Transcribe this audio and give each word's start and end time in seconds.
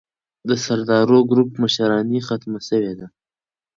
د 0.49 0.51
سردارو 0.65 1.17
ګروپ 1.31 1.49
مشراني 1.63 2.19
ختمه 2.27 2.59
سوې 2.69 2.93
ده. 2.99 3.07